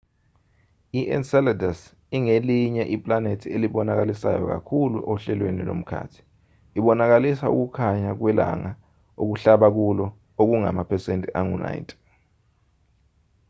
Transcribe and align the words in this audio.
i-enceladus 0.99 1.79
ingelinye 2.17 2.83
iplanethi 2.95 3.47
elibonakalisayo 3.55 4.43
kakhulu 4.51 4.97
ohlelweni 5.11 5.61
lomkhathi 5.69 6.19
ibonakalisa 6.77 7.45
ukukhanya 7.55 8.11
kwelanga 8.19 8.71
okuhlaba 9.21 9.67
kulo 9.75 10.05
okungamaphesenti 10.41 11.27
angu-90 11.39 11.85